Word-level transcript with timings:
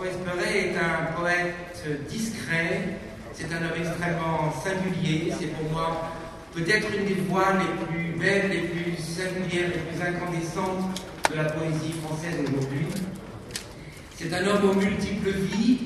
François 0.00 0.18
Esperet 0.18 0.68
est 0.68 0.76
un 0.78 1.12
poète 1.20 2.08
discret, 2.08 2.96
c'est 3.34 3.52
un 3.52 3.58
homme 3.58 3.76
extrêmement 3.78 4.50
singulier, 4.64 5.30
c'est 5.38 5.48
pour 5.48 5.70
moi 5.70 6.10
peut-être 6.54 6.86
une 6.98 7.04
des 7.04 7.20
voix 7.28 7.48
les 7.52 7.84
plus 7.86 8.18
belles, 8.18 8.50
les 8.50 8.68
plus 8.68 8.96
singulières, 8.96 9.68
les 9.68 9.80
plus 9.80 10.00
incandescentes 10.00 11.02
de 11.30 11.36
la 11.36 11.44
poésie 11.44 11.92
française 12.02 12.34
aujourd'hui. 12.40 12.86
C'est 14.16 14.32
un 14.32 14.46
homme 14.46 14.70
aux 14.70 14.74
multiples 14.74 15.32
vies. 15.32 15.80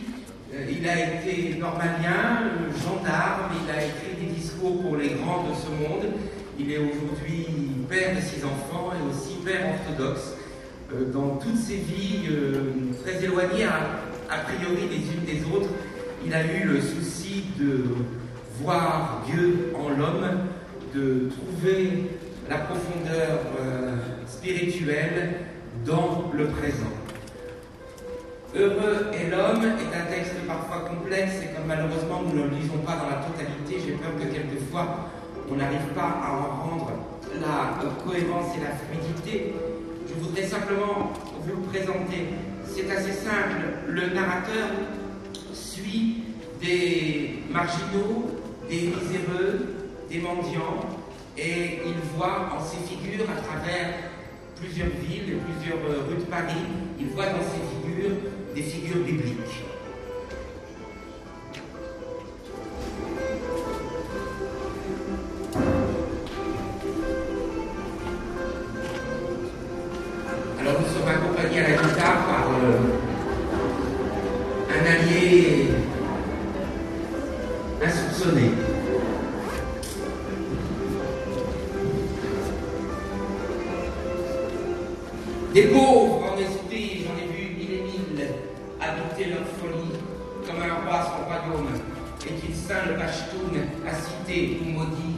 Euh, 0.54 0.64
il 0.70 0.88
a 0.88 1.16
été 1.16 1.56
normalien, 1.58 2.52
gendarme, 2.84 3.50
il 3.64 3.70
a 3.70 3.84
écrit 3.84 4.14
des 4.20 4.32
discours 4.32 4.80
pour 4.80 4.96
les 4.96 5.08
grands 5.10 5.42
de 5.42 5.54
ce 5.54 5.70
monde. 5.70 6.12
Il 6.56 6.70
est 6.70 6.78
aujourd'hui 6.78 7.48
père 7.88 8.14
de 8.14 8.20
six 8.20 8.44
enfants 8.44 8.92
et 8.94 9.10
aussi 9.10 9.38
père 9.44 9.74
orthodoxe. 9.74 10.34
Euh, 10.92 11.10
dans 11.12 11.36
toutes 11.36 11.56
ses 11.56 11.76
vies 11.76 12.28
euh, 12.30 12.72
très 13.02 13.24
éloignées 13.24 13.64
a, 14.30 14.38
priori 14.38 14.88
les 14.88 14.96
unes 14.96 15.24
des 15.26 15.44
autres, 15.54 15.70
il 16.24 16.32
a 16.32 16.44
eu 16.44 16.64
le 16.64 16.80
souci 16.80 17.44
de 17.58 17.84
voir 18.60 19.22
Dieu 19.26 19.72
en 19.74 19.88
l'homme, 19.90 20.48
de 20.94 21.28
trouver 21.30 22.10
la 22.48 22.58
profondeur 22.58 23.40
euh, 23.60 23.96
spirituelle 24.26 25.40
dans 25.84 26.30
le 26.32 26.46
présent. 26.46 26.92
Heureux 28.56 29.10
est 29.12 29.30
l'homme 29.30 29.64
est 29.64 29.96
un 29.96 30.06
texte 30.14 30.34
parfois 30.46 30.88
complexe 30.88 31.34
et 31.42 31.54
comme 31.54 31.66
malheureusement 31.66 32.22
nous 32.22 32.38
ne 32.38 32.44
le 32.44 32.50
lisons 32.50 32.78
pas 32.86 32.96
dans 32.96 33.10
la 33.10 33.26
totalité, 33.26 33.82
j'ai 33.84 33.94
peur 33.94 34.14
que 34.16 34.32
quelquefois 34.32 35.10
on 35.50 35.56
n'arrive 35.56 35.88
pas 35.94 36.20
à 36.22 36.32
en 36.32 36.70
rendre 36.70 36.90
la 37.40 37.82
cohérence 38.04 38.54
et 38.56 38.60
la 38.62 38.76
fluidité. 38.76 39.54
Je 40.06 40.14
voudrais 40.22 40.44
simplement 40.44 41.12
vous 41.44 41.62
présenter. 41.62 42.28
C'est 42.66 42.90
assez 42.90 43.12
simple. 43.12 43.56
Le 43.88 44.08
narrateur 44.14 44.68
suit 45.52 46.24
des 46.60 47.40
marginaux, 47.50 48.40
des 48.68 48.88
miséreux, 48.88 49.66
des 50.10 50.18
mendiants, 50.18 50.88
et 51.36 51.80
il 51.86 51.94
voit 52.16 52.50
en 52.56 52.62
ces 52.62 52.78
figures, 52.86 53.26
à 53.30 53.40
travers 53.40 53.94
plusieurs 54.60 54.88
villes 54.88 55.34
et 55.34 55.52
plusieurs 55.52 55.78
euh, 55.78 56.08
rues 56.08 56.16
de 56.16 56.30
Paris, 56.30 56.64
il 56.98 57.06
voit 57.08 57.26
dans 57.26 57.42
ces 57.42 57.92
figures 57.92 58.16
des 58.54 58.62
figures 58.62 59.04
bibliques. 59.04 59.64
Des 85.54 85.68
pauvres 85.68 86.32
en 86.32 86.36
esprit, 86.36 87.04
j'en 87.04 87.14
ai 87.16 87.28
vu 87.28 87.54
mille 87.54 87.74
et 87.74 87.82
mille 87.82 88.26
habiter 88.80 89.30
leur 89.30 89.46
folie 89.46 90.00
comme 90.44 90.60
un 90.60 90.84
roi 90.84 91.04
son 91.04 91.24
royaume, 91.26 91.68
et 92.26 92.32
qu'il 92.40 92.56
saint 92.56 92.86
le 92.88 92.96
Pashtoun 92.96 93.60
a 93.86 93.94
cité 93.94 94.58
ou 94.60 94.70
maudit. 94.70 95.13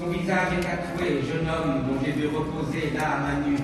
Son 0.00 0.06
visage 0.06 0.56
est 0.56 0.64
tatoué, 0.64 1.20
jeune 1.28 1.44
homme 1.44 1.84
dont 1.84 2.00
j'ai 2.02 2.12
vu 2.12 2.28
reposer 2.28 2.88
là 2.96 3.20
à 3.20 3.46
nu, 3.46 3.54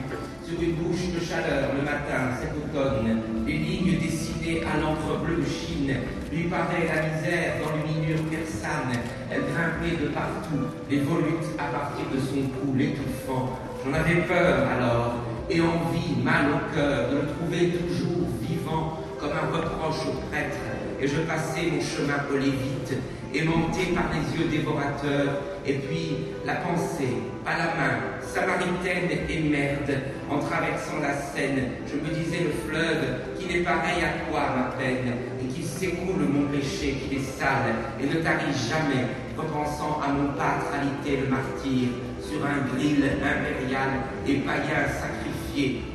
sur 0.44 0.60
une 0.60 0.74
bouche 0.74 1.08
de 1.08 1.24
chaleur 1.24 1.72
le 1.72 1.80
matin, 1.80 2.36
cet 2.38 2.52
automne. 2.52 3.22
Les 3.46 3.56
lignes 3.56 3.98
dessinées 3.98 4.60
à 4.60 4.78
l'encre 4.78 5.24
bleue 5.24 5.42
Chine 5.48 5.96
lui 6.30 6.44
paraît 6.44 6.92
la 6.92 7.08
misère 7.08 7.54
dans 7.64 7.72
l'univers 7.72 8.20
persane. 8.28 9.00
Elle 9.30 9.44
grimpait 9.48 9.96
de 9.96 10.08
partout, 10.08 10.76
les 10.90 11.00
volutes 11.00 11.56
à 11.56 11.72
partir 11.72 12.04
de 12.12 12.20
son 12.20 12.42
cou, 12.52 12.76
l'étouffant. 12.76 13.58
J'en 13.82 13.94
avais 13.94 14.20
peur 14.28 14.68
alors 14.68 15.14
et 15.48 15.62
envie, 15.62 16.20
mal 16.22 16.52
au 16.52 16.74
cœur, 16.74 17.08
de 17.12 17.16
le 17.16 17.28
trouver 17.32 17.70
toujours 17.80 18.28
vivant 18.42 19.00
comme 19.18 19.32
un 19.32 19.56
reproche 19.56 20.04
au 20.06 20.20
prêtre. 20.28 20.58
Et 21.00 21.08
je 21.08 21.20
passais 21.20 21.72
mon 21.72 21.80
chemin 21.80 22.20
au 22.30 22.36
lévite, 22.36 22.92
aimanté 23.36 23.92
par 23.94 24.10
les 24.12 24.24
yeux 24.36 24.48
dévorateurs, 24.48 25.42
et 25.66 25.74
puis 25.74 26.16
la 26.44 26.54
pensée, 26.56 27.16
pas 27.44 27.58
la 27.58 27.74
main, 27.76 27.96
samaritaine 28.22 29.10
et 29.28 29.40
merde, 29.40 29.92
en 30.30 30.38
traversant 30.38 30.98
la 31.00 31.14
Seine, 31.14 31.70
je 31.86 31.96
me 31.96 32.14
disais 32.14 32.44
le 32.44 32.52
fleuve 32.68 33.38
qui 33.38 33.46
n'est 33.46 33.64
pareil 33.64 34.02
à 34.02 34.30
toi, 34.30 34.42
ma 34.56 34.76
peine, 34.76 35.12
et 35.42 35.46
qui 35.52 35.62
s'écoule 35.62 36.26
mon 36.28 36.48
péché, 36.48 36.96
qui 37.08 37.16
est 37.16 37.38
sale, 37.38 37.74
et 38.00 38.06
ne 38.06 38.22
tarit 38.22 38.52
jamais, 38.52 39.06
repensant 39.36 40.00
à 40.02 40.12
mon 40.12 40.28
patralité 40.32 41.20
le 41.22 41.28
martyr, 41.28 41.88
sur 42.20 42.44
un 42.44 42.74
grill 42.74 43.04
impérial 43.22 43.90
et 44.26 44.34
païen 44.38 44.88
sacré 44.88 45.26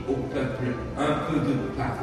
au 0.08 0.14
peuple 0.14 0.74
un 0.98 1.30
peu 1.30 1.40
de 1.40 1.54
pain. 1.78 1.94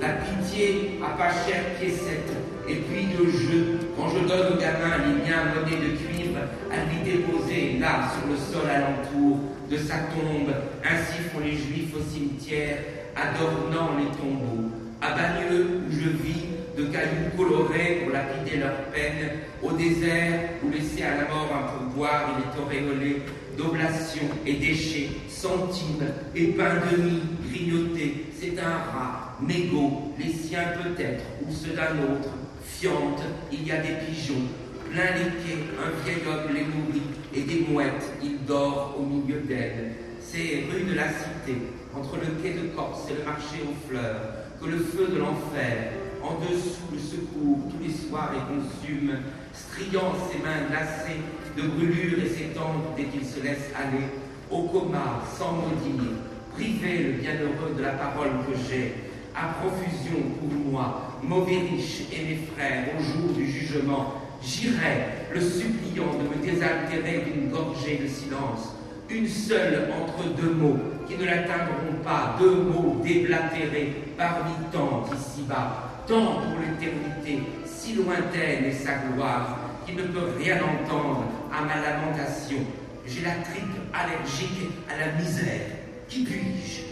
La 0.00 0.08
pitié 0.24 0.98
à 1.04 1.16
pas 1.16 1.30
cher 1.30 1.62
piécette, 1.78 2.32
et 2.68 2.76
puis 2.76 3.06
de 3.06 3.30
jeu, 3.30 3.78
quand 3.96 4.08
je 4.08 4.20
donne 4.26 4.54
au 4.54 4.60
gamin 4.60 4.98
les 4.98 5.28
liens 5.28 5.44
monnaie 5.54 5.76
de 5.76 5.96
cuivre, 5.96 6.38
à 6.70 6.84
lui 6.84 7.02
déposer 7.04 7.78
là, 7.80 8.10
sur 8.12 8.30
le 8.30 8.36
sol 8.36 8.70
alentour 8.70 9.38
de 9.70 9.76
sa 9.76 9.94
tombe. 9.94 10.52
Ainsi 10.84 11.22
font 11.32 11.40
les 11.40 11.52
juifs 11.52 11.94
au 11.96 12.02
cimetière, 12.02 12.78
adornant 13.16 13.96
les 13.98 14.10
tombeaux. 14.16 14.70
À 15.00 15.10
Bagneux, 15.12 15.82
où 15.86 15.92
je 15.92 16.08
vis, 16.08 16.46
de 16.76 16.84
cailloux 16.84 17.36
colorés 17.36 18.02
pour 18.02 18.12
lapider 18.12 18.58
leur 18.58 18.76
peine, 18.92 19.30
au 19.62 19.72
désert 19.72 20.40
où 20.62 20.70
laisser 20.70 21.02
à 21.02 21.16
la 21.16 21.28
mort 21.28 21.50
un 21.52 21.68
pourboire, 21.68 22.38
il 22.38 22.44
est 22.44 22.62
auréolé 22.62 23.22
d'oblations 23.58 24.28
et 24.46 24.54
déchets, 24.54 25.10
centimes 25.28 26.06
et 26.34 26.46
pain 26.48 26.74
de 26.90 27.02
mie 27.02 27.22
grignotés. 27.50 28.26
C'est 28.38 28.58
un 28.58 28.70
rat, 28.70 29.36
mégot, 29.40 30.14
les 30.18 30.32
siens 30.32 30.72
peut-être, 30.82 31.24
ou 31.46 31.52
ceux 31.52 31.74
d'un 31.74 31.98
autre. 32.10 32.30
Fiante, 32.64 33.22
il 33.50 33.66
y 33.66 33.72
a 33.72 33.78
des 33.78 33.94
pigeons, 34.06 34.46
plein 34.90 35.14
les 35.16 35.30
quais, 35.42 35.58
un 35.78 36.04
vieil 36.04 36.22
homme 36.26 36.54
les 36.54 36.64
nourrit, 36.64 37.02
et 37.34 37.42
des 37.42 37.66
mouettes, 37.68 38.12
il 38.22 38.44
dort 38.44 38.96
au 38.98 39.04
milieu 39.04 39.40
d'elles. 39.40 39.94
C'est 40.20 40.64
rue 40.70 40.84
de 40.84 40.94
la 40.94 41.08
Cité, 41.08 41.56
entre 41.94 42.16
le 42.16 42.42
quai 42.42 42.54
de 42.54 42.68
Corse 42.74 43.10
et 43.10 43.14
le 43.14 43.24
marché 43.24 43.62
aux 43.62 43.88
fleurs, 43.88 44.20
que 44.60 44.66
le 44.68 44.78
feu 44.78 45.08
de 45.08 45.18
l'enfer, 45.18 45.92
en 46.22 46.34
dessous 46.40 46.88
le 46.92 46.98
secours, 46.98 47.58
tous 47.70 47.84
les 47.84 47.92
soirs 47.92 48.32
les 48.32 48.54
consume, 48.54 49.18
striant 49.52 50.12
ses 50.30 50.38
mains 50.38 50.68
glacées 50.70 51.20
de 51.56 51.62
brûlure 51.68 52.18
et 52.24 52.28
s'étendre 52.28 52.94
dès 52.96 53.04
qu'il 53.04 53.26
se 53.26 53.42
laisse 53.42 53.70
aller, 53.74 54.06
au 54.50 54.62
coma, 54.68 55.22
sans 55.36 55.52
maudire, 55.52 56.12
priver 56.54 56.98
le 56.98 57.12
bienheureux 57.12 57.74
de 57.76 57.82
la 57.82 57.92
parole 57.92 58.30
que 58.46 58.54
j'ai, 58.68 58.94
à 59.34 59.54
profusion 59.54 60.20
pour 60.40 60.72
moi, 60.72 61.18
mauvais 61.22 61.58
riche 61.58 62.02
et 62.12 62.24
mes 62.24 62.38
frères, 62.54 62.84
au 62.98 63.02
jour 63.02 63.32
du 63.32 63.50
jugement, 63.50 64.14
j'irai, 64.42 65.08
le 65.32 65.40
suppliant 65.40 66.12
de 66.18 66.28
me 66.28 66.44
désaltérer 66.44 67.24
d'une 67.26 67.50
gorgée 67.50 68.00
de 68.02 68.08
silence, 68.08 68.74
une 69.08 69.28
seule 69.28 69.88
entre 70.00 70.28
deux 70.34 70.52
mots 70.52 70.78
qui 71.08 71.16
ne 71.16 71.24
l'atteindront 71.24 72.02
pas, 72.04 72.36
deux 72.38 72.62
mots 72.62 73.00
déblatérés 73.02 73.92
parmi 74.16 74.52
tant 74.72 75.04
ici-bas, 75.14 75.90
tant 76.06 76.40
pour 76.40 76.58
l'éternité, 76.60 77.42
si 77.64 77.94
lointaine 77.94 78.64
est 78.64 78.72
sa 78.72 78.94
gloire, 78.94 79.58
qui 79.86 79.94
ne 79.94 80.02
peut 80.02 80.32
rien 80.38 80.56
entendre 80.56 81.24
à 81.52 81.62
ma 81.64 81.80
lamentation. 81.80 82.58
J'ai 83.06 83.22
la 83.22 83.34
tripe 83.42 83.64
allergique 83.92 84.70
à 84.88 85.06
la 85.06 85.12
misère. 85.20 85.66
Qui 86.08 86.24
puis-je 86.24 86.91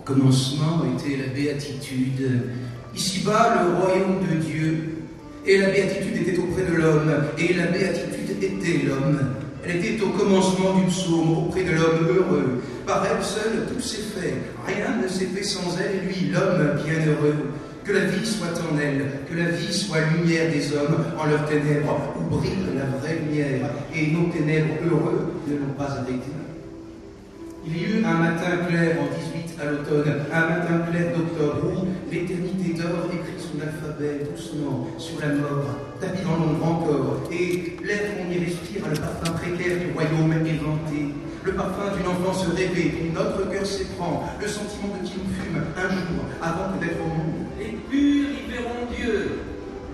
Au 0.00 0.02
commencement 0.02 0.82
était 0.96 1.18
la 1.18 1.34
béatitude. 1.34 2.48
Ici-bas, 2.96 3.64
le 3.64 3.84
royaume 3.84 4.20
de 4.30 4.36
Dieu. 4.42 4.88
Et 5.46 5.58
la 5.58 5.68
béatitude 5.68 6.26
était 6.26 6.38
auprès 6.38 6.62
de 6.62 6.74
l'homme. 6.76 7.12
Et 7.38 7.52
la 7.52 7.66
béatitude 7.66 8.42
était 8.42 8.86
l'homme. 8.86 9.20
Elle 9.62 9.76
était 9.76 10.02
au 10.02 10.08
commencement 10.08 10.78
du 10.78 10.86
psaume, 10.86 11.36
auprès 11.36 11.64
de 11.64 11.72
l'homme 11.72 12.06
heureux. 12.08 12.62
Par 12.86 13.04
elle 13.04 13.22
seule, 13.22 13.66
tout 13.68 13.80
s'est 13.82 13.98
fait. 14.18 14.34
Rien 14.66 14.96
ne 15.02 15.06
s'est 15.06 15.26
fait 15.26 15.44
sans 15.44 15.76
elle, 15.78 16.06
lui, 16.08 16.30
l'homme 16.32 16.80
bienheureux. 16.82 17.50
Que 17.84 17.92
la 17.92 18.06
vie 18.06 18.26
soit 18.26 18.58
en 18.58 18.78
elle, 18.78 19.04
que 19.30 19.36
la 19.36 19.50
vie 19.50 19.72
soit 19.72 19.98
lumière 20.16 20.50
des 20.50 20.72
hommes 20.72 20.96
en 21.18 21.26
leurs 21.26 21.46
ténèbres, 21.46 22.14
où 22.18 22.36
brille 22.36 22.56
la 22.74 22.86
vraie 22.98 23.18
lumière, 23.18 23.68
et 23.94 24.06
nos 24.12 24.30
ténèbres 24.30 24.74
heureux 24.86 25.34
ne 25.46 25.56
l'ont 25.56 25.74
pas 25.76 25.98
arrêté. 25.98 26.39
Il 27.66 27.76
y 27.76 27.84
eut 27.84 28.04
un 28.04 28.14
matin 28.14 28.56
clair 28.66 28.96
en 29.00 29.14
18 29.14 29.60
à 29.60 29.64
l'automne, 29.70 30.24
un 30.32 30.40
matin 30.40 30.80
clair 30.90 31.12
d'octobre, 31.14 31.72
où 31.76 32.10
l'éternité 32.10 32.72
d'or 32.72 33.04
écrit 33.12 33.36
son 33.36 33.60
alphabet 33.60 34.24
doucement 34.24 34.88
sur 34.96 35.20
la 35.20 35.34
mort, 35.34 35.76
tapis 36.00 36.22
dans 36.24 36.36
l'ombre 36.36 36.64
encore, 36.64 37.20
et 37.30 37.76
l'air 37.84 38.16
qu'on 38.16 38.32
y 38.32 38.38
respire 38.38 38.86
a 38.86 38.88
le 38.88 38.96
parfum 38.96 39.32
précaire 39.32 39.78
du 39.78 39.92
royaume 39.92 40.32
éventé, 40.46 41.12
le 41.44 41.52
parfum 41.52 41.94
d'une 41.96 42.06
enfance 42.08 42.46
rêvée 42.48 43.12
dont 43.14 43.20
notre 43.20 43.50
cœur 43.50 43.66
s'éprend, 43.66 44.24
le 44.40 44.48
sentiment 44.48 44.96
de 44.96 45.06
qui 45.06 45.18
nous 45.18 45.34
fume 45.36 45.60
un 45.76 45.88
jour 45.90 46.24
avant 46.40 46.76
d'être 46.80 47.00
au 47.00 47.08
monde 47.08 47.44
Les 47.58 47.76
purs 47.90 48.28
y 48.40 48.50
verront 48.50 48.88
Dieu. 48.96 49.40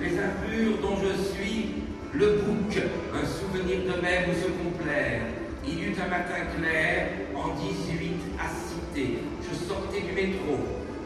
Les 0.00 0.14
impurs 0.18 0.78
dont 0.82 0.98
je 1.02 1.34
suis 1.34 1.82
le 2.12 2.26
bouc, 2.44 2.78
un 3.12 3.26
souvenir 3.26 3.78
de 3.80 4.00
même 4.00 4.30
se 4.34 4.46
complaire. 4.62 5.35
Il 5.68 5.80
y 5.80 5.82
eut 5.82 5.96
un 6.00 6.08
matin 6.08 6.46
clair, 6.56 7.08
en 7.34 7.48
18 7.58 8.12
à 8.38 8.46
Cité. 8.48 9.18
Je 9.42 9.66
sortais 9.66 10.00
du 10.00 10.12
métro, 10.12 10.58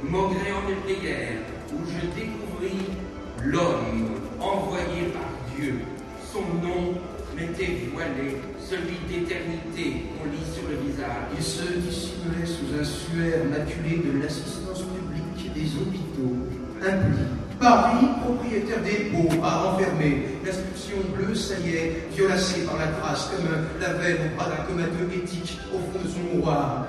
maugré 0.02 0.52
en 0.52 0.60
prières, 0.84 1.40
où 1.72 1.78
je 1.86 2.06
découvris 2.20 2.84
l'homme 3.42 4.20
envoyé 4.38 5.08
par 5.14 5.30
Dieu. 5.56 5.80
Son 6.30 6.42
nom 6.62 6.94
m'était 7.34 7.88
voilé, 7.92 8.36
celui 8.60 8.98
d'éternité 9.08 10.04
qu'on 10.12 10.30
lit 10.30 10.46
sur 10.52 10.68
le 10.68 10.76
visage. 10.76 11.06
Il 11.36 11.42
se 11.42 11.64
dissimulait 11.78 12.46
sous 12.46 12.78
un 12.78 12.84
suaire 12.84 13.44
maculé 13.46 14.02
de 14.04 14.22
l'assistance 14.22 14.82
publique 14.82 15.54
des 15.54 15.74
hôpitaux. 15.80 16.36
Paris, 17.60 18.06
propriétaire 18.24 18.82
des 18.82 19.10
pots 19.12 19.28
à 19.44 19.68
enfermer. 19.68 20.24
L'inscription 20.42 20.96
bleue, 21.14 21.34
ça 21.34 21.58
y 21.60 21.76
est, 21.76 22.08
violacée 22.10 22.64
par 22.64 22.78
la 22.78 22.86
trace, 22.86 23.30
comme 23.30 23.46
la 23.78 23.92
veine 24.00 24.16
au 24.32 24.36
bras 24.36 24.48
d'un 24.48 24.64
comateux 24.64 25.12
éthique 25.14 25.60
au 25.70 25.76
fond 25.76 26.02
de 26.02 26.08
son 26.08 26.36
mouroir. 26.36 26.86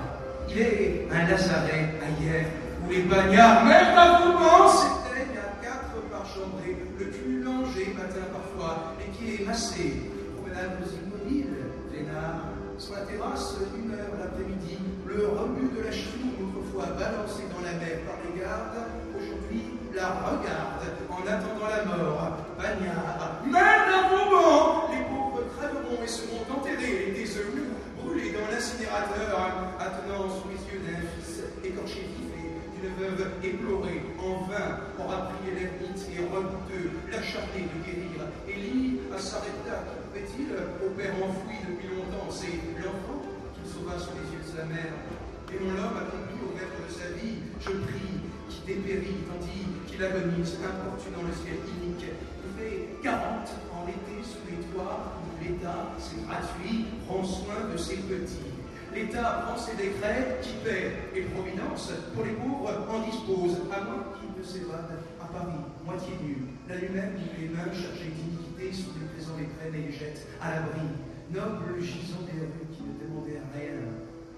Il 0.50 0.62
est 0.62 1.08
un 1.12 1.28
lazaret 1.28 2.00
ailleurs 2.00 2.46
où 2.88 2.90
les 2.90 3.02
bagnards, 3.02 3.66
même 3.66 3.98
à 3.98 4.20
mouvement, 4.22 4.68
s'éteignent 4.70 5.44
à 5.44 5.62
quatre 5.62 6.00
par 6.10 6.26
chambrée, 6.26 6.78
le 6.98 7.06
cul 7.06 7.44
langé, 7.44 7.94
matin 7.98 8.32
parfois, 8.32 8.96
les 9.00 9.12
pieds 9.12 9.46
massés. 9.46 10.10
Promenade 10.38 10.80
aux 10.80 10.88
immobiles, 10.88 11.68
Lénard, 11.92 12.48
sur 12.78 12.94
la 12.94 13.02
terrasse, 13.02 13.56
une 13.76 13.92
heure 13.92 14.16
l'après-midi, 14.18 14.80
le 15.06 15.28
rebut 15.28 15.68
de 15.76 15.84
la 15.84 15.92
cheville, 15.92 16.32
autrefois 16.40 16.96
balancé 16.96 17.44
dans 17.52 17.60
la 17.60 17.76
mer 17.76 18.08
par 18.08 18.16
les 18.24 18.40
gardes, 18.40 18.88
la 19.96 20.08
regarde 20.24 20.84
en 21.10 21.28
attendant 21.28 21.68
la 21.68 21.86
mort. 21.86 22.38
Bagnard, 22.58 23.42
moment, 24.12 24.90
les 24.92 25.04
pauvres 25.06 25.44
crèveront 25.58 26.04
et 26.04 26.08
seront 26.08 26.46
enterrés, 26.50 27.14
des 27.16 27.38
œufs 27.38 27.54
brûlés 27.98 28.32
dans 28.32 28.48
l'incinérateur, 28.52 29.52
attenant 29.80 30.30
sous 30.30 30.50
les 30.50 30.62
yeux 30.72 30.82
d'un 30.86 31.02
fils 31.16 31.44
écorché 31.64 32.02
vif 32.02 32.32
d'une 32.82 32.98
veuve 32.98 33.30
éplorée, 33.44 34.02
en 34.18 34.50
vain 34.50 34.82
aura 34.98 35.30
prié 35.30 35.54
l'ermite 35.54 36.02
et 36.10 36.26
redouteux, 36.34 36.90
l'acharné 37.12 37.70
de 37.70 37.78
guérir. 37.86 38.26
Élie 38.50 39.00
s'arrêta, 39.20 39.86
pouvait-il, 40.10 40.50
au 40.82 40.90
père 40.98 41.14
enfoui 41.22 41.62
depuis 41.62 41.94
longtemps, 41.94 42.26
c'est 42.32 42.58
l'enfant 42.82 43.22
qu'il 43.54 43.70
sauva 43.70 44.00
sous 44.02 44.18
les 44.18 44.34
yeux 44.34 44.42
de 44.42 44.50
sa 44.58 44.66
mère. 44.66 44.98
Et 45.54 45.60
mon 45.62 45.78
homme 45.78 45.94
accompli 45.94 46.42
au 46.42 46.58
maître 46.58 46.74
de 46.82 46.90
sa 46.90 47.14
vie, 47.22 47.38
je 47.62 47.70
prie, 47.86 48.31
qui 48.52 48.62
dépérit, 48.68 49.24
tandis 49.28 49.64
qu'il 49.88 50.04
agonise, 50.04 50.60
importunant 50.60 51.24
le 51.24 51.34
ciel 51.34 51.64
inique. 51.80 52.12
Fait 52.60 53.00
40 53.02 53.48
en 53.72 53.88
été 53.88 54.20
sous 54.22 54.44
les 54.50 54.60
toits, 54.68 55.16
où 55.24 55.44
l'État, 55.44 55.96
c'est 55.98 56.20
gratuit, 56.28 56.86
prend 57.08 57.24
soin 57.24 57.72
de 57.72 57.78
ses 57.78 57.98
petits. 58.04 58.52
L'État 58.94 59.48
prend 59.48 59.58
ses 59.58 59.76
décrets 59.80 60.40
qui 60.42 60.52
paient, 60.64 60.92
et 61.16 61.22
Providence, 61.32 61.94
pour 62.14 62.26
les 62.26 62.36
pauvres, 62.36 62.76
en 62.92 63.00
dispose, 63.08 63.64
à 63.72 63.88
moins 63.88 64.04
qu'ils 64.20 64.36
ne 64.36 64.44
s'évadent 64.44 65.00
à 65.22 65.26
Paris, 65.32 65.64
moitié 65.86 66.12
nu, 66.22 66.44
la 66.68 66.76
nuit 66.76 66.92
même 66.94 67.16
où 67.16 67.40
les 67.40 67.48
mains 67.48 67.72
chargées 67.72 68.12
d'iniquité 68.12 68.76
sous 68.76 68.92
les 69.00 69.08
présents 69.16 69.40
les 69.40 69.48
prennent 69.48 69.76
et 69.80 69.88
les 69.88 69.96
jettent 69.96 70.28
à 70.42 70.52
l'abri. 70.52 70.92
Noble 71.32 71.80
gisant 71.80 72.28
des 72.28 72.44
rues 72.44 72.68
qui 72.76 72.84
ne 72.84 73.00
demandaient 73.00 73.40
rien, 73.56 73.80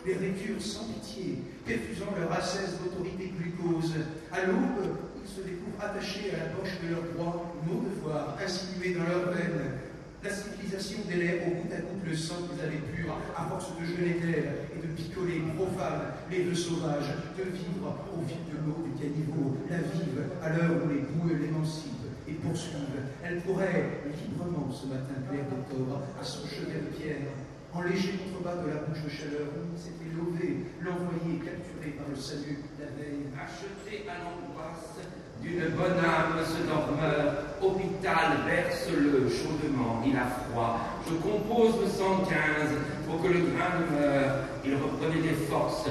les 0.06 0.14
récurent 0.14 0.62
sans 0.62 0.86
pitié, 0.86 1.40
perfusant 1.66 2.12
leur 2.20 2.32
ascèse 2.32 2.78
d'autorité 2.84 3.32
glucose. 3.38 3.94
À 4.32 4.46
l'aube, 4.46 4.98
ils 5.24 5.30
se 5.30 5.42
découvrent 5.42 5.80
attachés 5.80 6.32
à 6.36 6.46
la 6.46 6.50
poche 6.52 6.76
de 6.84 6.90
leurs 6.92 7.08
droits, 7.16 7.54
nos 7.68 7.82
devoirs, 7.82 8.38
insinués 8.44 8.96
dans 8.96 9.08
leurs 9.08 9.32
veines. 9.32 9.80
La 10.24 10.30
civilisation 10.32 11.00
délève 11.08 11.44
au 11.48 11.52
bout 11.52 11.74
à 11.74 11.84
bout 11.84 12.00
le 12.06 12.16
sang 12.16 12.48
qu'ils 12.48 12.64
avaient 12.64 12.84
pur, 12.96 13.12
à 13.36 13.44
force 13.44 13.76
de 13.76 13.84
jeûner 13.84 14.20
d'elle 14.24 14.72
et 14.72 14.80
de 14.80 14.88
picoler 14.96 15.44
profane 15.56 16.16
les 16.32 16.44
vœux 16.44 16.56
sauvages, 16.56 17.12
de 17.38 17.44
vivre 17.44 17.92
au 18.08 18.22
vide 18.24 18.48
de 18.48 18.58
l'eau 18.64 18.88
du 18.88 18.96
caniveau, 18.96 19.58
la 19.70 19.84
vive 19.84 20.24
à 20.42 20.50
l'heure 20.56 20.80
où 20.80 20.88
les 20.88 21.04
boueux 21.12 21.36
l'émancipent 21.44 22.08
et 22.28 22.34
poursuivent. 22.40 23.04
Elle 23.22 23.42
pourrait 23.42 24.00
librement 24.16 24.72
ce 24.72 24.88
matin 24.88 25.20
clair 25.30 25.44
d'octobre, 25.52 26.00
à 26.20 26.24
son 26.24 26.48
chevet 26.48 26.80
de 26.80 26.96
pierre, 26.96 27.28
en 27.76 27.82
léger 27.82 28.14
contrebas 28.22 28.62
de 28.62 28.70
la 28.70 28.86
bouche 28.86 29.02
de 29.04 29.10
chaleur 29.10 29.50
où 29.58 29.74
s'était 29.78 30.14
levé, 30.14 30.70
l'envoyé 30.82 31.42
capturé 31.42 31.98
par 31.98 32.06
le 32.10 32.16
salut 32.16 32.62
la 32.80 32.94
veille. 32.94 33.26
Acheté 33.34 34.06
à 34.06 34.22
l'angoisse 34.22 35.02
d'une 35.42 35.76
bonne 35.76 36.00
âme 36.00 36.38
ce 36.46 36.62
dormeur, 36.70 37.58
hôpital, 37.62 38.46
verse-le 38.46 39.28
chaudement, 39.28 40.02
il 40.06 40.16
a 40.16 40.30
froid. 40.30 40.80
Je 41.10 41.16
compose 41.16 41.82
le 41.82 41.90
115 41.90 42.30
pour 43.08 43.22
que 43.22 43.28
le 43.28 43.52
grain 43.52 43.82
demeure. 43.82 44.36
Il 44.64 44.76
reprenait 44.76 45.22
des 45.22 45.36
forces, 45.50 45.90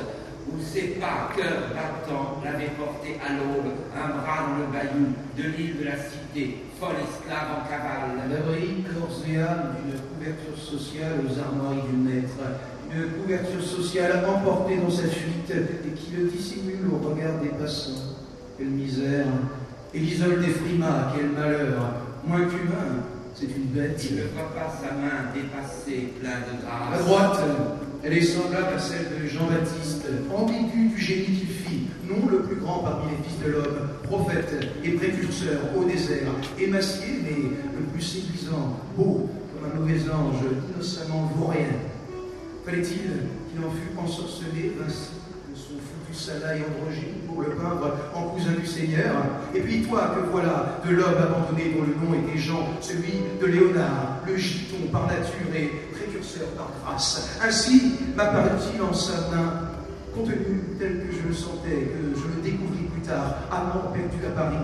où 0.49 0.59
ses 0.63 0.97
pas, 1.03 1.31
cœur 1.37 1.75
battant, 1.75 2.41
l'avaient 2.43 2.73
porté 2.79 3.19
à 3.21 3.35
l'aube, 3.35 3.75
un 3.95 4.09
bras 4.17 4.49
dans 4.49 4.59
le 4.59 4.73
bayou 4.73 5.13
de 5.37 5.43
l'île 5.43 5.79
de 5.81 5.85
la 5.85 5.97
cité, 5.97 6.65
folle 6.81 6.97
esclave 7.03 7.61
en 7.61 7.69
cavale. 7.69 8.31
l'abri 8.31 8.72
d'une 9.25 9.99
couverture 10.19 10.59
sociale 10.59 11.21
aux 11.25 11.39
armoiries 11.39 11.89
du 11.91 11.97
maître, 11.97 12.35
une 12.95 13.23
couverture 13.23 13.63
sociale 13.63 14.25
emportée 14.29 14.77
dans 14.77 14.91
sa 14.91 15.05
fuite 15.09 15.51
et 15.51 15.91
qui 15.95 16.13
le 16.17 16.29
dissimule 16.29 16.87
au 16.93 17.09
regard 17.09 17.39
des 17.43 17.49
passants. 17.51 18.17
Quelle 18.59 18.69
misère 18.69 19.27
Et 19.95 19.99
l'isole 20.01 20.41
des 20.41 20.51
frimas, 20.51 21.13
quel 21.17 21.31
malheur 21.31 21.81
Moins 22.27 22.45
qu'humain, 22.47 23.03
c'est 23.35 23.47
une 23.47 23.67
bête. 23.75 24.05
Il 24.11 24.17
ne 24.17 24.23
voit 24.35 24.53
pas 24.55 24.71
sa 24.71 24.95
main 24.95 25.33
dépassée, 25.35 26.13
plein 26.21 26.31
de 26.31 26.67
À 26.69 26.97
grâce. 26.97 27.07
droite, 27.07 27.41
elle 28.05 28.15
est 28.15 28.23
semblable 28.23 28.75
à 28.75 28.79
celle 28.79 29.07
de 29.23 29.29
Jean-Baptiste, 29.29 30.07
ambigu 30.35 30.89
du 30.89 31.01
génie 31.01 31.25
qu'il 31.27 31.49
fit, 31.49 31.87
non 32.09 32.27
le 32.31 32.43
plus 32.43 32.57
grand 32.57 32.81
parmi 32.81 33.13
les 33.13 33.23
fils 33.23 33.39
de 33.45 33.53
l'homme, 33.53 33.89
prophète 34.03 34.53
et 34.83 34.91
précurseur 34.91 35.61
au 35.77 35.85
désert, 35.85 36.29
émacié 36.59 37.21
mais 37.23 37.51
le 37.79 37.85
plus 37.93 38.03
séduisant, 38.03 38.77
beau 38.97 39.31
comme 39.55 39.71
un 39.71 39.81
mauvais 39.81 40.01
ange, 40.11 40.43
innocemment 40.75 41.31
vaurien. 41.37 41.69
Fallait-il 42.65 43.11
qu'il 43.51 43.65
en 43.65 43.71
fût 43.71 43.99
ensorcelé 43.99 44.73
ainsi 44.85 45.11
foutu 46.13 46.25
salaï 46.25 46.61
androgyne 46.61 47.27
pour 47.27 47.43
le 47.43 47.51
peindre 47.51 47.97
en 48.15 48.23
cousin 48.29 48.53
du 48.53 48.67
Seigneur 48.67 49.15
Et 49.55 49.61
puis 49.61 49.83
toi 49.83 50.15
que 50.15 50.31
voilà, 50.31 50.81
de 50.85 50.95
l'homme 50.95 51.17
abandonné 51.21 51.75
dont 51.75 51.85
le 51.85 51.95
nom 51.95 52.15
était 52.23 52.39
Jean, 52.39 52.69
celui 52.81 53.15
de 53.41 53.47
Léonard, 53.47 54.21
le 54.27 54.37
giton 54.37 54.89
par 54.91 55.07
nature 55.07 55.55
et 55.55 55.71
précurseur 55.93 56.49
par 56.57 56.71
grâce. 56.85 57.39
Ainsi 57.43 57.95
m'apparut-il 58.17 58.81
en 58.83 58.93
sa 58.93 59.29
main, 59.35 59.71
contenu 60.15 60.63
tel 60.79 61.07
que 61.07 61.13
je 61.13 61.29
le 61.29 61.35
sentais, 61.35 61.91
que 61.93 62.19
je 62.19 62.37
le 62.37 62.43
découvris 62.43 62.85
plus 62.93 63.03
tard, 63.03 63.37
amant 63.51 63.91
perdu 63.93 64.19
à 64.27 64.31
Paris, 64.31 64.57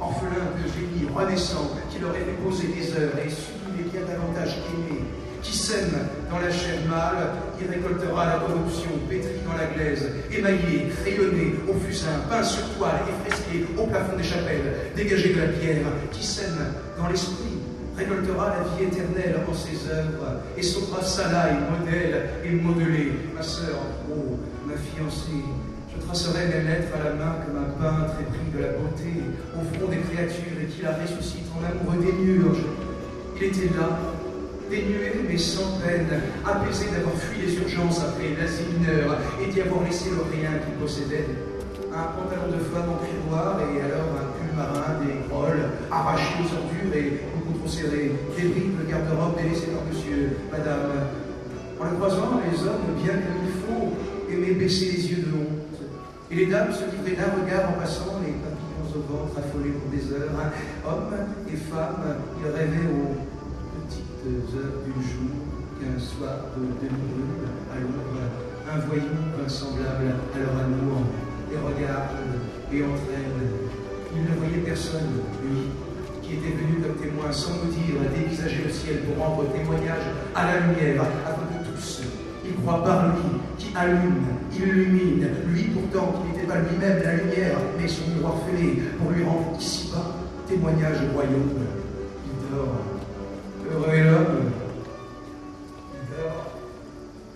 orphelin 0.00 0.52
de 0.56 0.68
génie 0.68 1.08
renaissant, 1.14 1.70
qui 1.90 1.98
leur 2.00 2.10
avait 2.10 2.38
posé 2.44 2.68
des 2.68 2.92
heures 2.92 3.16
et 3.24 3.30
sublimé 3.30 3.90
bien 3.90 4.02
davantage 4.02 4.56
qu'aimé, 4.64 5.03
qui 5.44 5.56
sème 5.56 5.92
dans 6.30 6.38
la 6.40 6.50
chair 6.50 6.80
mâle, 6.88 7.28
il 7.60 7.68
récoltera 7.68 8.26
la 8.26 8.38
corruption, 8.40 8.90
pétrie 9.08 9.44
dans 9.46 9.56
la 9.56 9.66
glaise, 9.66 10.08
émaillé, 10.32 10.88
crayonné, 11.00 11.54
au 11.68 11.74
fusain, 11.74 12.24
peint 12.28 12.42
sur 12.42 12.64
toile 12.76 13.04
et 13.06 13.28
fresqué 13.28 13.66
au 13.78 13.86
plafond 13.86 14.16
des 14.16 14.24
chapelles, 14.24 14.90
dégagé 14.96 15.34
de 15.34 15.40
la 15.40 15.48
pierre, 15.48 15.86
qui 16.10 16.24
sème 16.26 16.58
dans 16.98 17.08
l'esprit, 17.08 17.60
récoltera 17.96 18.56
la 18.56 18.64
vie 18.74 18.90
éternelle 18.90 19.36
en 19.46 19.54
ses 19.54 19.86
œuvres, 19.92 20.40
et 20.56 20.62
sauvera 20.62 21.02
salaï, 21.02 21.54
modèle 21.70 22.30
et 22.44 22.50
modelé. 22.50 23.12
Ma 23.36 23.42
sœur, 23.42 23.84
oh, 24.10 24.38
ma 24.66 24.74
fiancée, 24.74 25.44
je 25.92 26.04
tracerai 26.06 26.46
mes 26.48 26.68
lettres 26.68 26.92
à 26.98 27.04
la 27.04 27.14
main 27.14 27.36
comme 27.44 27.58
un 27.62 27.70
peintre 27.78 28.14
épris 28.18 28.50
de 28.56 28.62
la 28.64 28.72
beauté, 28.72 29.12
au 29.54 29.76
front 29.76 29.88
des 29.88 29.98
créatures 29.98 30.58
et 30.60 30.66
qui 30.66 30.82
la 30.82 30.96
ressuscite 30.96 31.46
en 31.54 31.62
amoureux 31.62 32.02
démiurge. 32.02 32.64
Il 33.36 33.44
était 33.44 33.70
là, 33.76 33.98
dénué 34.70 35.12
mais 35.28 35.38
sans 35.38 35.78
peine, 35.80 36.08
apaisé 36.44 36.86
d'avoir 36.90 37.14
fui 37.16 37.46
les 37.46 37.54
urgences 37.56 38.00
après 38.00 38.34
l'asile 38.38 38.78
mineur 38.78 39.18
et 39.42 39.50
d'y 39.50 39.60
avoir 39.60 39.82
laissé 39.84 40.10
le 40.10 40.22
rien 40.30 40.58
qu'il 40.62 40.74
possédait. 40.80 41.26
Un 41.92 42.10
pantalon 42.10 42.50
de 42.50 42.62
femme 42.74 42.90
en 42.90 42.98
cuir 42.98 43.14
noir 43.30 43.60
et 43.62 43.80
alors 43.80 44.10
un 44.18 44.26
pull 44.34 44.50
marin, 44.56 44.98
des 45.04 45.28
grolles 45.28 45.70
arrachés 45.90 46.42
aux 46.42 46.50
ordures 46.50 46.94
et 46.94 47.22
beaucoup 47.34 47.58
trop 47.58 47.68
serrés, 47.68 48.10
des 48.36 48.48
bribes 48.48 48.82
de 48.82 48.90
garde-robe 48.90 49.36
délaissées 49.36 49.70
par 49.70 49.86
monsieur, 49.86 50.36
madame. 50.50 50.90
En 51.80 51.84
le 51.84 51.96
croisant, 51.96 52.40
les 52.42 52.58
hommes, 52.66 52.98
bien 53.02 53.14
comme 53.14 53.46
il 53.46 53.54
faut, 53.62 53.94
aimaient 54.30 54.58
baisser 54.58 54.86
les 54.86 55.10
yeux 55.10 55.22
de 55.22 55.32
honte. 55.38 55.78
Et 56.30 56.34
les 56.34 56.46
dames 56.46 56.72
se 56.72 56.82
livraient 56.90 57.14
d'un 57.14 57.30
regard 57.38 57.70
en 57.70 57.78
passant, 57.78 58.18
les 58.26 58.32
papillons 58.42 58.90
au 58.90 59.12
ventre 59.12 59.38
affolés 59.38 59.70
pour 59.70 59.90
des 59.90 60.10
heures. 60.14 60.34
Hommes 60.86 61.14
et 61.46 61.56
femmes, 61.56 62.18
ils 62.40 62.50
rêvaient 62.50 62.90
petites 62.90 63.33
heures 64.28 64.80
du 64.84 64.94
jour 65.04 65.36
qu'un 65.80 65.98
soir 65.98 66.48
de 66.56 66.64
demi-lune 66.80 67.44
à 67.68 68.74
un 68.74 68.78
voyou 68.86 69.24
à 69.44 70.38
leur 70.38 70.54
amour, 70.64 71.04
et 71.52 71.56
regarde 71.56 72.16
et 72.72 72.82
entraîne. 72.82 73.38
Il 74.16 74.22
ne 74.22 74.38
voyait 74.38 74.64
personne, 74.64 75.20
lui, 75.42 75.68
qui 76.22 76.34
était 76.34 76.56
venu 76.56 76.80
comme 76.80 76.96
témoin, 76.96 77.30
sans 77.30 77.52
nous 77.64 77.70
dire, 77.70 78.00
dévisager 78.14 78.62
le 78.64 78.70
ciel 78.70 79.00
pour 79.00 79.24
rendre 79.24 79.52
témoignage 79.52 80.06
à 80.34 80.46
la 80.46 80.60
lumière, 80.66 81.02
avant 81.26 81.44
que 81.50 81.70
tous. 81.70 82.02
Il 82.46 82.54
croit 82.62 82.82
par 82.84 83.08
lui, 83.08 83.40
qui 83.58 83.76
allume, 83.76 84.24
illumine, 84.56 85.28
lui 85.48 85.64
pourtant 85.64 86.12
qui 86.22 86.32
n'était 86.32 86.46
pas 86.46 86.60
lui-même 86.60 87.02
la 87.02 87.14
lumière, 87.16 87.58
mais 87.78 87.88
son 87.88 88.08
miroir 88.14 88.34
fêlé, 88.46 88.82
pour 88.98 89.10
lui 89.10 89.24
rendre 89.24 89.56
ici-bas 89.58 90.16
témoignage 90.48 90.96
au 91.08 91.12
royaume. 91.14 91.60
Il 92.26 92.56
dort. 92.56 92.80
Heureux 93.72 93.96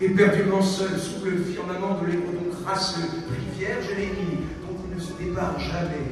Éperdument 0.01 0.61
seul, 0.61 0.97
sous 0.97 1.25
le 1.25 1.43
firmament 1.43 1.99
de 1.99 2.07
l'héros, 2.07 2.31
donc 2.31 2.63
crasseux, 2.63 3.01
pris 3.27 3.59
vierge 3.59 3.85
et 3.99 4.07
dont 4.63 4.77
il 4.87 4.95
ne 4.95 5.01
se 5.01 5.11
départ 5.21 5.59
jamais. 5.59 6.07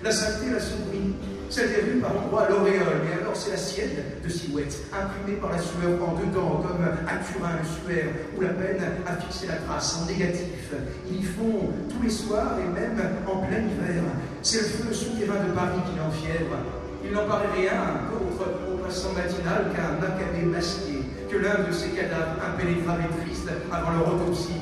La 0.00 0.12
sainteté 0.12 0.52
la 0.52 0.60
souris, 0.60 1.14
celle 1.50 1.70
des 1.70 1.82
rues 1.82 1.98
par 2.00 2.12
endroits 2.16 2.48
l'auréole, 2.48 3.02
mais 3.04 3.20
alors 3.20 3.34
c'est 3.34 3.50
la 3.50 3.56
sienne 3.56 3.98
de 4.22 4.28
silhouette, 4.28 4.84
imprimée 4.92 5.40
par 5.40 5.50
la 5.50 5.58
sueur 5.58 5.98
en 6.06 6.14
dedans, 6.14 6.62
comme 6.62 6.84
à 6.84 7.16
Turin 7.18 7.58
le 7.58 7.66
suaire, 7.66 8.12
où 8.36 8.40
la 8.42 8.50
peine 8.50 8.80
a 9.06 9.16
fixé 9.16 9.48
la 9.48 9.56
trace 9.56 9.98
en 10.00 10.06
négatif. 10.06 10.70
Ils 11.10 11.16
y 11.16 11.22
font 11.24 11.70
tous 11.90 12.00
les 12.00 12.10
soirs 12.10 12.58
et 12.60 12.80
même 12.80 13.02
en 13.26 13.38
plein 13.38 13.58
hiver. 13.58 14.04
C'est 14.42 14.58
le 14.58 14.64
feu 14.64 14.94
souterrain 14.94 15.44
de 15.48 15.52
Paris 15.52 15.80
qui 15.90 15.98
l'enfièvre. 15.98 16.81
Il 17.04 17.12
n'en 17.12 17.26
paraît 17.26 17.52
rien 17.56 17.72
autre 18.14 18.48
au 18.72 18.76
passant 18.78 19.12
matinal 19.12 19.72
qu'un 19.74 20.04
acabé 20.04 20.46
masqué 20.46 21.02
que 21.32 21.38
l'un 21.38 21.66
de 21.66 21.72
ces 21.72 21.88
cadavres 21.90 22.36
impénétrables 22.44 23.04
et 23.08 23.24
tristes 23.24 23.48
avant 23.72 23.90
leur 23.92 24.14
autopsie, 24.14 24.52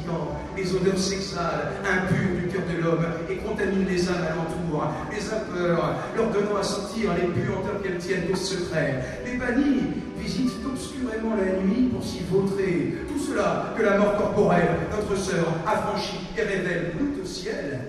les 0.56 0.74
odeurs 0.74 0.98
s'exhalent, 0.98 1.72
impures 1.82 2.36
du 2.36 2.48
cœur 2.48 2.62
de 2.70 2.82
l'homme, 2.82 3.06
et 3.28 3.36
contaminent 3.36 3.86
les 3.88 4.08
âmes 4.08 4.22
alentour, 4.22 4.84
les 5.10 5.20
vapeurs, 5.20 5.94
leur 6.16 6.30
donnant 6.30 6.58
à 6.58 6.62
sentir 6.62 7.10
les 7.14 7.28
puanteurs 7.28 7.82
qu'elles 7.82 7.98
tiennent 7.98 8.30
au 8.32 8.36
secret. 8.36 9.02
Les 9.24 9.36
bannis 9.36 9.82
visitent 10.18 10.64
obscurément 10.64 11.34
la 11.36 11.60
nuit 11.62 11.90
pour 11.92 12.04
s'y 12.04 12.22
vautrer. 12.30 12.94
Tout 13.08 13.18
cela 13.18 13.74
que 13.76 13.82
la 13.82 13.98
mort 13.98 14.16
corporelle, 14.16 14.76
notre 14.90 15.20
sœur, 15.20 15.46
affranchit 15.66 16.20
et 16.36 16.42
révèle 16.42 16.92
brute 16.96 17.22
au 17.22 17.26
ciel. 17.26 17.80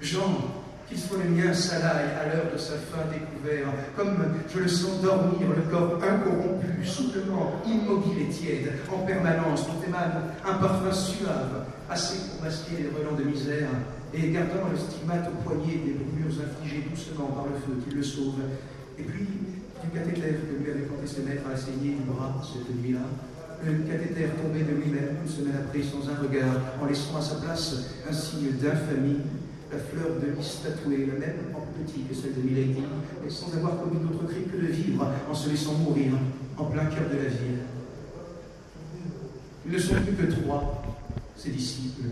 Jean, 0.00 0.63
qu'il 0.88 0.98
soit 0.98 1.18
le 1.22 1.30
mien 1.30 1.52
s'alaille 1.52 2.12
à 2.20 2.28
l'heure 2.28 2.52
de 2.52 2.58
sa 2.58 2.74
fin 2.74 3.04
découvert, 3.10 3.68
comme 3.96 4.16
je 4.52 4.58
le 4.58 4.68
sens 4.68 5.00
dormir, 5.00 5.48
le 5.54 5.62
corps 5.70 5.98
incorrompu, 6.02 6.84
soudainement 6.84 7.62
immobile 7.66 8.22
et 8.22 8.28
tiède, 8.28 8.72
en 8.92 8.98
permanence, 9.06 9.66
dont 9.66 9.80
émane 9.86 10.34
un 10.44 10.54
parfum 10.54 10.92
suave, 10.92 11.64
assez 11.88 12.30
pour 12.30 12.44
masquer 12.44 12.76
les 12.82 12.88
relents 12.88 13.16
de 13.16 13.24
misère, 13.24 13.68
et 14.12 14.30
gardant 14.30 14.68
le 14.70 14.78
stigmate 14.78 15.28
au 15.28 15.42
poignet 15.42 15.80
des 15.84 15.94
brûlures 15.94 16.38
infligées 16.38 16.86
doucement 16.88 17.26
par 17.34 17.46
le 17.46 17.58
feu 17.66 17.80
qui 17.82 17.94
le 17.94 18.02
sauve. 18.02 18.40
Et 18.98 19.02
puis, 19.02 19.26
du 19.26 19.90
cathéter 19.90 20.38
que 20.38 20.62
lui 20.62 20.70
avait 20.70 20.86
porté 20.86 21.06
ses 21.06 21.22
maîtres 21.22 21.46
à 21.46 21.52
la 21.52 21.56
saignée 21.56 21.96
du 21.98 22.04
bras 22.06 22.40
cette 22.42 22.70
nuit-là, 22.80 23.00
le 23.64 23.72
cathéter 23.88 24.28
tombé 24.40 24.60
de 24.60 24.76
lui-même 24.76 25.16
une 25.24 25.30
semaine 25.30 25.56
après 25.64 25.82
sans 25.82 26.08
un 26.08 26.20
regard, 26.20 26.60
en 26.80 26.86
laissant 26.86 27.16
à 27.18 27.22
sa 27.22 27.36
place 27.36 27.74
un 28.08 28.12
signe 28.12 28.52
d'infamie 28.60 29.18
la 29.74 29.80
fleur 29.80 30.20
de 30.20 30.26
lys 30.38 30.62
tatouée, 30.62 31.06
la 31.06 31.18
même 31.18 31.36
en 31.54 31.60
petit 31.82 32.02
que 32.02 32.14
celle 32.14 32.34
de 32.34 32.42
Milady, 32.42 32.82
mais 33.22 33.30
sans 33.30 33.54
avoir 33.56 33.82
commis 33.82 33.98
d'autre 33.98 34.26
crime 34.28 34.44
que 34.44 34.56
de 34.56 34.70
vivre 34.70 35.06
en 35.28 35.34
se 35.34 35.50
laissant 35.50 35.74
mourir 35.74 36.12
en 36.56 36.64
plein 36.66 36.86
cœur 36.86 37.08
de 37.10 37.16
la 37.16 37.28
ville. 37.28 37.58
Ils 39.66 39.72
ne 39.72 39.78
sont 39.78 39.94
plus 39.94 40.14
que 40.14 40.32
trois, 40.32 40.82
ses 41.36 41.50
disciples, 41.50 42.04